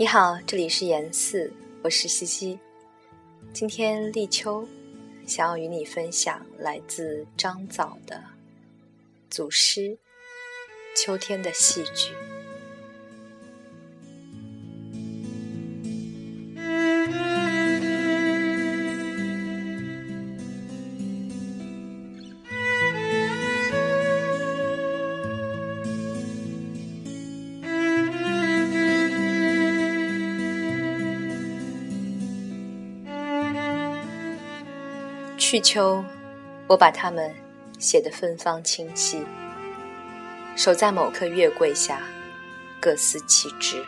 [0.00, 2.56] 你好，这里是言四，我是西西。
[3.52, 4.64] 今天立秋，
[5.26, 8.22] 想要与你分享来自张枣的
[9.28, 9.80] 祖师
[10.94, 12.12] 《秋天的戏剧》。
[35.50, 36.04] 去秋，
[36.66, 37.34] 我把它们
[37.78, 39.24] 写得芬芳清晰。
[40.54, 42.02] 守在某棵月桂下，
[42.78, 43.82] 各司其职。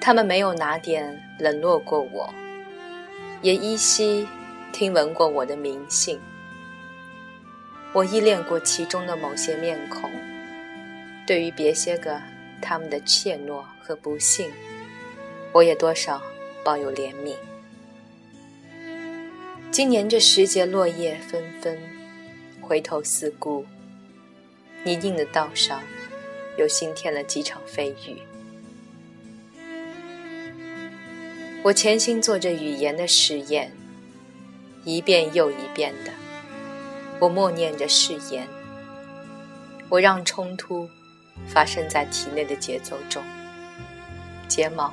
[0.00, 2.32] 他们没有哪点冷落过我，
[3.42, 4.26] 也依稀
[4.72, 6.18] 听闻过我的名姓。
[7.92, 10.10] 我依恋过其中的某些面孔，
[11.26, 12.18] 对于别些个
[12.62, 14.50] 他们的怯懦和不幸，
[15.52, 16.22] 我也多少
[16.64, 17.34] 抱有怜悯。
[19.78, 21.78] 今年这时节，落叶纷纷，
[22.60, 23.64] 回头四顾，
[24.82, 25.80] 泥泞的道上，
[26.56, 28.16] 又新添了几场飞雨。
[31.62, 33.70] 我潜心做着语言的实验，
[34.82, 36.10] 一遍又一遍的，
[37.20, 38.48] 我默念着誓言。
[39.88, 40.90] 我让冲突
[41.46, 43.22] 发生在体内的节奏中，
[44.48, 44.92] 睫毛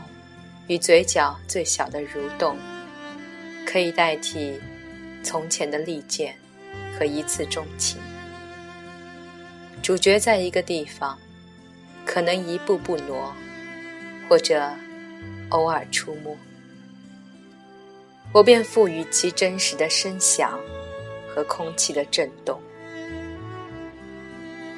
[0.68, 2.56] 与嘴角最小的蠕动。
[3.68, 4.62] 可以代替
[5.26, 6.38] 从前的利剑
[6.96, 8.00] 和一次钟情。
[9.82, 11.18] 主角在一个地方，
[12.06, 13.36] 可能一步步挪，
[14.30, 14.72] 或者
[15.50, 16.38] 偶尔出没，
[18.32, 20.60] 我便赋予其真实的声响
[21.28, 22.62] 和空气的震动。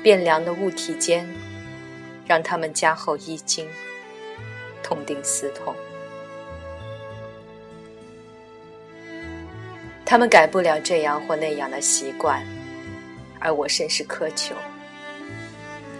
[0.02, 1.28] 变凉的物体间，
[2.26, 3.68] 让他们加厚衣襟，
[4.82, 5.76] 痛定思痛。
[10.10, 12.42] 他们改不了这样或那样的习惯，
[13.42, 14.56] 而我甚是苛求。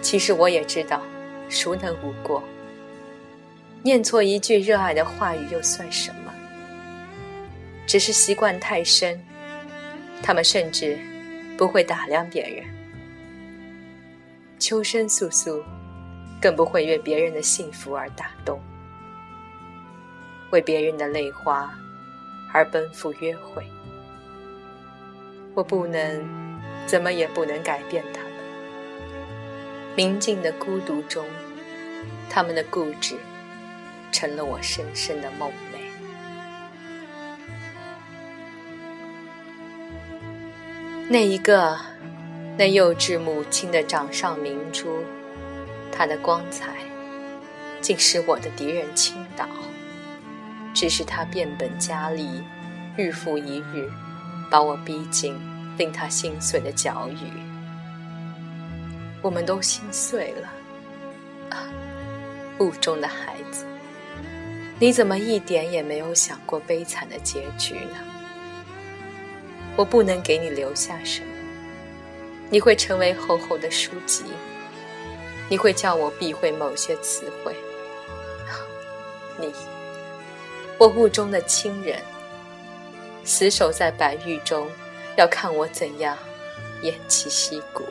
[0.00, 1.02] 其实我也知道，
[1.50, 2.42] 孰能无过？
[3.82, 6.32] 念错一句热爱的话语又算什么？
[7.86, 9.22] 只是习惯太深，
[10.22, 10.98] 他们甚至
[11.58, 12.64] 不会打量别人。
[14.58, 15.62] 秋声簌簌，
[16.40, 18.58] 更不会为别人的幸福而打动，
[20.50, 21.70] 为别人的泪花
[22.54, 23.62] 而奔赴约会。
[25.54, 26.24] 我不能，
[26.86, 28.32] 怎么也不能改变他们。
[29.96, 31.26] 明净的孤独中，
[32.30, 33.16] 他们的固执，
[34.12, 35.78] 成了我深深的梦寐。
[41.08, 41.76] 那一个，
[42.56, 45.02] 那幼稚母亲的掌上明珠，
[45.90, 46.76] 她的光彩，
[47.80, 49.46] 竟使我的敌人倾倒。
[50.74, 52.44] 只是他变本加厉，
[52.96, 53.90] 日复一日。
[54.50, 55.36] 把我逼进
[55.76, 57.30] 令他心碎的角语，
[59.22, 60.48] 我们都心碎了。
[61.50, 61.68] 啊，
[62.58, 63.64] 雾中的孩子，
[64.78, 67.96] 你怎么一点也没有想过悲惨的结局呢？
[69.76, 71.28] 我不能给你留下什么，
[72.50, 74.24] 你会成为厚厚的书籍，
[75.48, 77.54] 你会叫我避讳某些词汇。
[79.38, 79.52] 你，
[80.78, 82.02] 我雾中的亲人。
[83.28, 84.66] 死守在白玉中，
[85.18, 86.16] 要看我怎样
[86.82, 87.84] 偃旗息鼓。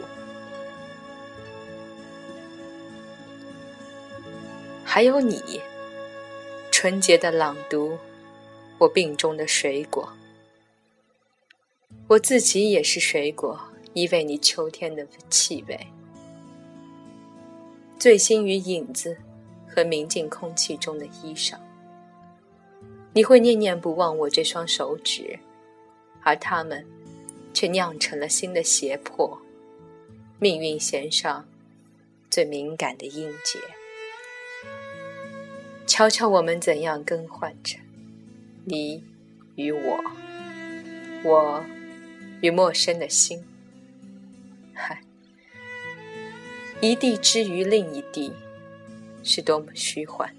[4.83, 5.61] 还有你，
[6.71, 7.99] 纯洁的朗读，
[8.79, 10.11] 我病中的水果。
[12.07, 13.61] 我自己也是水果，
[13.93, 15.85] 依偎你秋天的气味，
[17.99, 19.15] 醉心于影子
[19.69, 21.59] 和明净空气中的衣裳。
[23.17, 25.39] 你会念念不忘我这双手指，
[26.21, 26.85] 而他们
[27.51, 29.41] 却酿成了新的胁迫，
[30.37, 31.43] 命运弦上
[32.29, 33.59] 最敏感的音节。
[35.87, 37.79] 瞧瞧我们怎样更换着，
[38.65, 39.03] 你
[39.55, 39.99] 与我，
[41.23, 41.65] 我
[42.41, 43.43] 与陌生的心。
[44.75, 45.01] 嗨，
[46.81, 48.31] 一地之于另一地，
[49.23, 50.36] 是多么虚幻。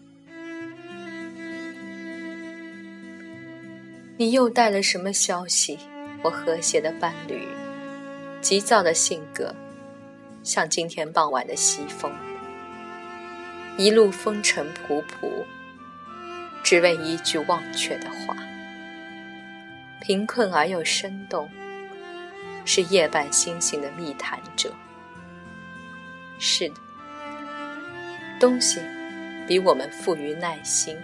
[4.20, 5.78] 你又带了什么消息？
[6.24, 7.46] 我和谐的伴侣，
[8.40, 9.54] 急躁的性格，
[10.42, 12.12] 像今天傍晚的西风，
[13.76, 15.30] 一路风尘仆仆，
[16.64, 18.36] 只为一句忘却的话。
[20.00, 21.48] 贫困而又生动，
[22.64, 24.74] 是夜半星星的密谈者。
[26.40, 26.74] 是的，
[28.40, 28.80] 东西
[29.46, 30.96] 比我们富于耐心，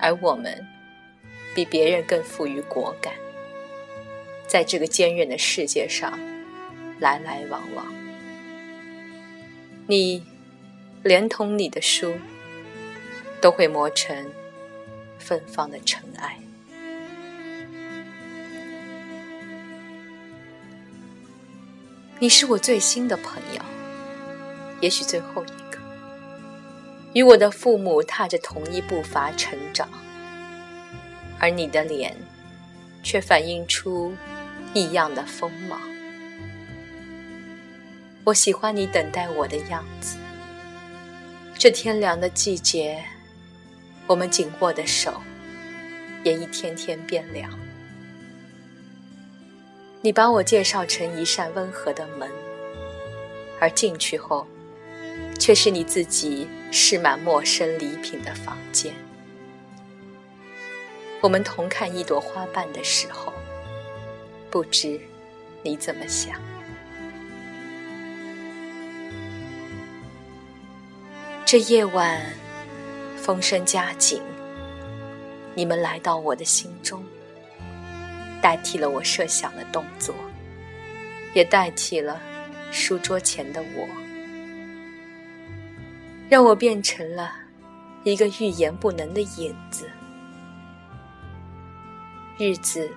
[0.00, 0.66] 而我们
[1.54, 3.12] 比别人更富于果敢，
[4.46, 6.18] 在这个坚韧的世界上
[7.00, 7.94] 来来往往。
[9.86, 10.24] 你
[11.02, 12.14] 连同你的书
[13.40, 14.30] 都会磨成
[15.18, 16.38] 芬芳的尘埃。
[22.20, 23.62] 你是我最新的朋友，
[24.80, 25.78] 也许最后一个。
[27.14, 29.88] 与我的父母踏着同一步伐成长，
[31.38, 32.14] 而你的脸
[33.02, 34.14] 却反映出
[34.74, 35.80] 异样的锋芒。
[38.24, 40.16] 我喜欢你等待我的样子。
[41.56, 43.02] 这天凉的季节，
[44.06, 45.20] 我们紧握的手
[46.22, 47.50] 也一天天变凉。
[50.00, 52.30] 你把我介绍成一扇温和的门，
[53.58, 54.46] 而进去后，
[55.38, 58.94] 却是你自己饰满陌生礼品的房间。
[61.20, 63.32] 我们同看一朵花瓣的时候，
[64.50, 65.00] 不知
[65.62, 66.40] 你怎么想。
[71.44, 72.20] 这夜晚，
[73.16, 74.22] 风声加紧，
[75.54, 77.02] 你们来到我的心中。
[78.40, 80.14] 代替了我设想的动作，
[81.34, 82.20] 也代替了
[82.70, 83.88] 书桌前的我，
[86.28, 87.34] 让我变成了
[88.04, 89.90] 一个欲言不能的影子。
[92.38, 92.88] 日子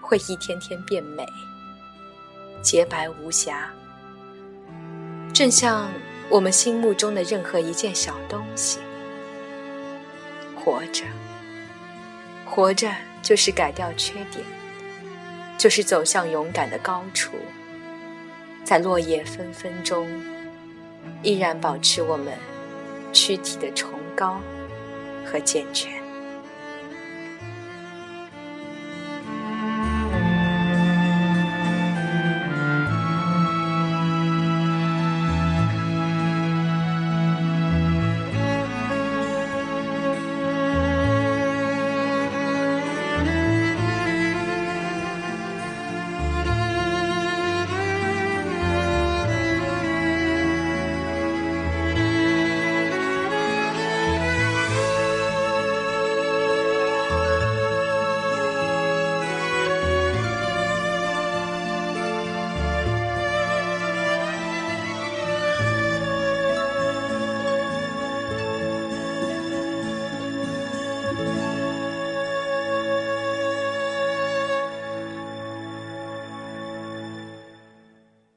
[0.00, 1.26] 会一天天变美，
[2.62, 3.70] 洁白无瑕，
[5.34, 5.90] 正像
[6.30, 8.78] 我们心目中的任何一件小东西。
[10.54, 11.04] 活着，
[12.44, 12.90] 活着。
[13.22, 14.44] 就是改掉缺点，
[15.58, 17.32] 就是走向勇敢的高处，
[18.62, 20.08] 在落叶纷纷中，
[21.24, 22.32] 依然保持我们
[23.12, 24.40] 躯体的崇高
[25.24, 25.95] 和健全。